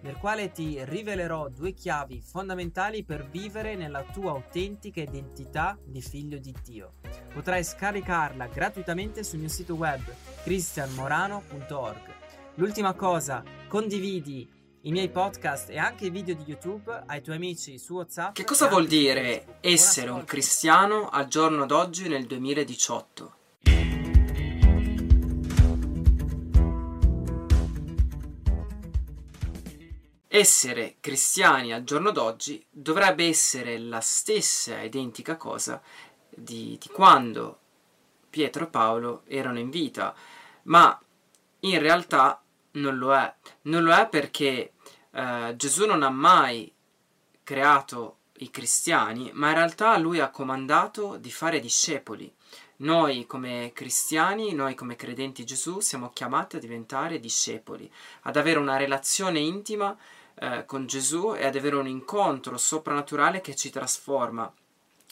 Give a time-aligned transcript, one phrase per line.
[0.00, 6.38] nel quale ti rivelerò due chiavi fondamentali per vivere nella tua autentica identità di figlio
[6.38, 6.94] di Dio.
[7.32, 10.02] Potrai scaricarla gratuitamente sul mio sito web
[10.42, 12.14] cristianmorano.org.
[12.54, 14.48] L'ultima cosa, condividi
[14.82, 18.34] i miei podcast e anche i video di YouTube ai tuoi amici su WhatsApp.
[18.34, 23.36] Che cosa vuol dire essere un cristiano al giorno d'oggi nel 2018?
[30.38, 35.80] Essere cristiani al giorno d'oggi dovrebbe essere la stessa identica cosa
[36.28, 37.60] di, di quando
[38.28, 40.14] Pietro e Paolo erano in vita,
[40.64, 41.00] ma
[41.60, 43.34] in realtà non lo è.
[43.62, 44.74] Non lo è perché
[45.10, 46.70] eh, Gesù non ha mai
[47.42, 52.30] creato i cristiani, ma in realtà lui ha comandato di fare discepoli.
[52.80, 57.90] Noi come cristiani, noi come credenti Gesù, siamo chiamati a diventare discepoli,
[58.24, 59.96] ad avere una relazione intima
[60.38, 64.52] eh, con Gesù e ad avere un incontro soprannaturale che ci trasforma.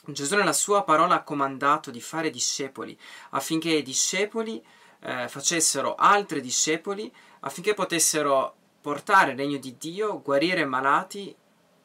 [0.07, 2.99] Gesù nella sua parola ha comandato di fare discepoli
[3.31, 4.63] affinché i discepoli
[5.01, 11.35] eh, facessero altri discepoli affinché potessero portare il regno di Dio, guarire malati,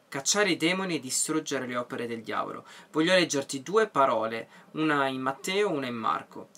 [0.10, 2.66] cacciare i demoni e distruggere le opere del diavolo.
[2.92, 6.50] Voglio leggerti due parole, una in Matteo, una in Marco.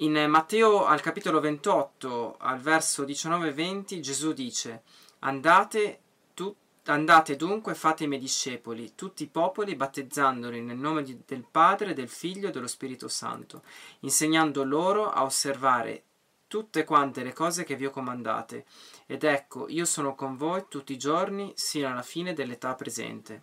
[0.00, 4.82] In Matteo al capitolo 28, al verso 19 e 20, Gesù dice
[5.20, 6.00] Andate,
[6.34, 11.20] tu, andate dunque e fate i miei discepoli, tutti i popoli, battezzandoli nel nome di,
[11.26, 13.62] del Padre, del Figlio e dello Spirito Santo,
[14.00, 16.04] insegnando loro a osservare
[16.48, 18.64] tutte quante le cose che vi ho comandate.
[19.06, 23.42] Ed ecco, io sono con voi tutti i giorni, sino alla fine dell'età presente.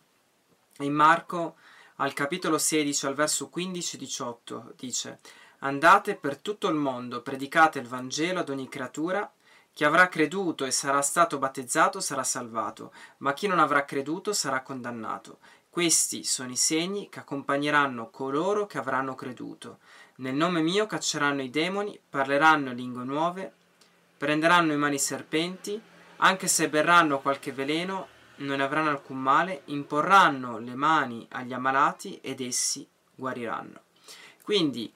[0.80, 1.56] In Marco,
[1.98, 5.20] al capitolo 16, al verso 15-18, dice
[5.60, 9.32] Andate per tutto il mondo, predicate il Vangelo ad ogni creatura,
[9.76, 14.62] chi avrà creduto e sarà stato battezzato sarà salvato, ma chi non avrà creduto sarà
[14.62, 15.40] condannato.
[15.70, 19.80] Questi sono i segni che accompagneranno coloro che avranno creduto.
[20.20, 23.54] Nel nome mio cacceranno i demoni, parleranno lingue nuove,
[24.16, 25.78] prenderanno in mano i serpenti,
[26.18, 28.08] anche se berranno qualche veleno,
[28.38, 33.82] non avranno alcun male, imporranno le mani agli ammalati ed essi guariranno.
[34.42, 34.90] Quindi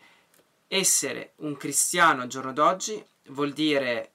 [0.69, 4.11] essere un cristiano al giorno d'oggi vuol dire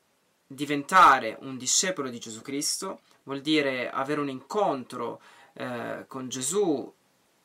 [0.47, 5.21] diventare un discepolo di Gesù Cristo, vuol dire avere un incontro
[5.55, 6.93] eh, con Gesù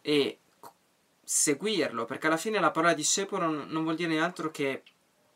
[0.02, 0.40] e
[1.24, 4.84] seguirlo, perché alla fine la parola discepolo non vuol dire altro che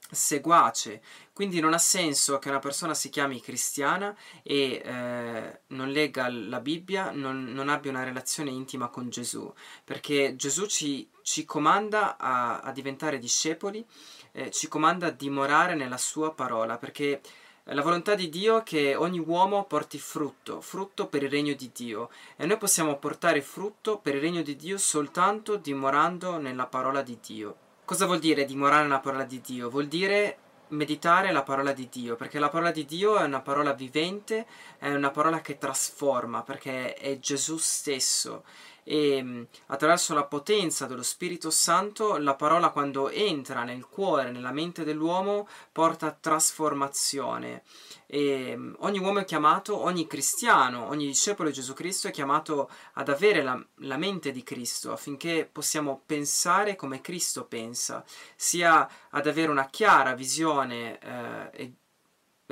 [0.09, 1.01] seguace,
[1.33, 6.59] quindi non ha senso che una persona si chiami cristiana e eh, non legga la
[6.59, 9.51] Bibbia, non, non, abbia una relazione intima con Gesù,
[9.83, 13.85] perché Gesù ci, ci comanda a, a, diventare discepoli,
[14.31, 17.21] eh, ci comanda a dimorare nella sua parola, perché
[17.65, 21.71] la volontà di Dio è che ogni uomo porti frutto, frutto per il regno di
[21.73, 22.09] Dio.
[22.35, 27.17] E noi possiamo portare frutto per il regno di Dio soltanto dimorando nella parola di
[27.25, 27.55] Dio.
[27.85, 29.69] Cosa vuol dire dimorare nella parola di Dio?
[29.69, 30.37] Vuol dire
[30.69, 34.45] meditare la parola di Dio, perché la parola di Dio è una parola vivente,
[34.77, 38.43] è una parola che trasforma, perché è Gesù stesso
[38.83, 44.51] e mm, attraverso la potenza dello Spirito Santo la parola quando entra nel cuore, nella
[44.51, 47.63] mente dell'uomo, porta trasformazione.
[48.07, 52.69] E mm, ogni uomo è chiamato, ogni cristiano, ogni discepolo di Gesù Cristo è chiamato
[52.93, 58.03] ad avere la, la mente di Cristo affinché possiamo pensare come Cristo pensa,
[58.35, 61.73] sia ad avere una chiara visione eh,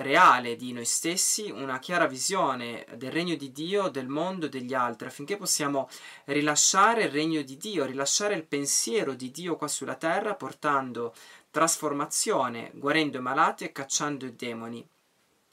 [0.02, 4.74] reale di noi stessi, una chiara visione del regno di Dio, del mondo e degli
[4.74, 5.90] altri, affinché possiamo
[6.26, 11.14] rilasciare il regno di Dio, rilasciare il pensiero di Dio qua sulla terra, portando
[11.50, 14.88] trasformazione, guarendo i malati e cacciando i demoni.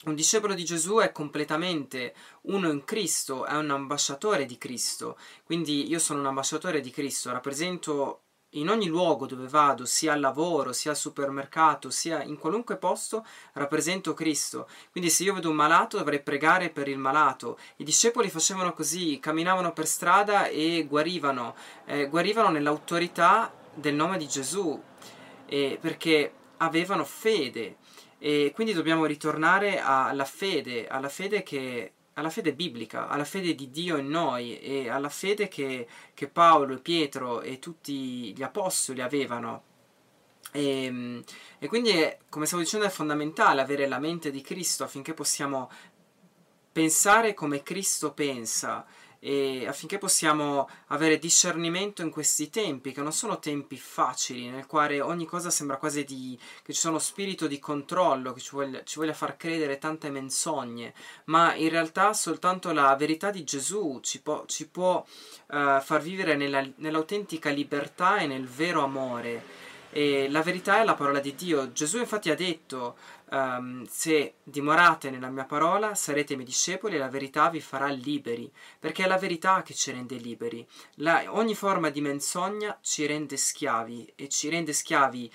[0.05, 5.89] Un discepolo di Gesù è completamente uno in Cristo, è un ambasciatore di Cristo, quindi
[5.89, 8.21] io sono un ambasciatore di Cristo, rappresento
[8.53, 13.25] in ogni luogo dove vado, sia al lavoro, sia al supermercato, sia in qualunque posto,
[13.53, 14.67] rappresento Cristo.
[14.91, 17.59] Quindi se io vedo un malato dovrei pregare per il malato.
[17.77, 21.55] I discepoli facevano così, camminavano per strada e guarivano,
[21.85, 24.81] eh, guarivano nell'autorità del nome di Gesù,
[25.45, 27.77] eh, perché avevano fede.
[28.17, 33.71] E quindi dobbiamo ritornare alla fede, alla fede che alla fede biblica, alla fede di
[33.71, 39.63] Dio in noi e alla fede che, che Paolo, Pietro e tutti gli apostoli avevano.
[40.51, 41.23] E, ehm,
[41.59, 41.91] e quindi,
[42.29, 45.69] come stavo dicendo, è fondamentale avere la mente di Cristo affinché possiamo
[46.71, 48.85] pensare come Cristo pensa
[49.19, 55.01] e affinché possiamo avere discernimento in questi tempi, che non sono tempi facili, nel quale
[55.01, 58.97] ogni cosa sembra quasi di, che ci sono spirito di controllo, che ci voglia, ci
[58.97, 60.93] voglia far credere tante menzogne,
[61.25, 66.35] ma in realtà soltanto la verità di Gesù ci può, ci può uh, far vivere
[66.35, 69.67] nella, nell'autentica libertà e nel vero amore.
[69.91, 71.71] E la verità è la parola di Dio.
[71.71, 72.97] Gesù infatti ha detto
[73.31, 78.51] um, se dimorate nella mia parola sarete miei discepoli e la verità vi farà liberi,
[78.79, 80.65] perché è la verità che ci rende liberi.
[80.95, 85.31] La, ogni forma di menzogna ci rende schiavi e ci rende schiavi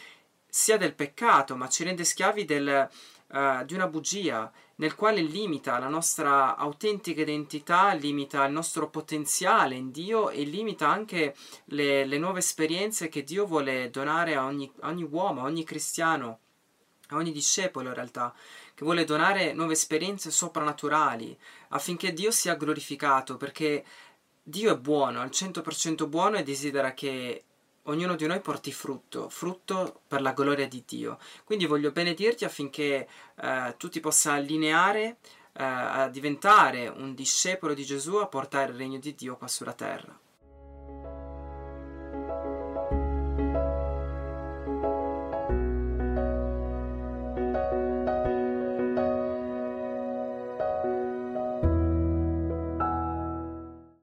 [0.49, 2.89] sia del peccato, ma ci rende schiavi del,
[3.35, 9.75] uh, di una bugia nel quale limita la nostra autentica identità, limita il nostro potenziale
[9.75, 11.35] in Dio e limita anche
[11.67, 15.65] le, le nuove esperienze che Dio vuole donare a ogni, a ogni uomo, a ogni
[15.65, 16.39] cristiano,
[17.09, 18.35] a ogni discepolo in realtà,
[18.75, 21.37] che vuole donare nuove esperienze soprannaturali
[21.69, 23.85] affinché Dio sia glorificato, perché
[24.43, 27.45] Dio è buono, al 100% buono e desidera che
[27.85, 31.19] ognuno di noi porti frutto, frutto per la gloria di Dio.
[31.45, 33.09] Quindi voglio benedirti affinché
[33.41, 35.19] eh, tu ti possa allineare
[35.53, 39.73] eh, a diventare un discepolo di Gesù, a portare il regno di Dio qua sulla
[39.73, 40.19] terra.